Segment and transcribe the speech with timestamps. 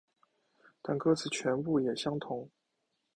[0.81, 2.49] 但歌词全部也相同。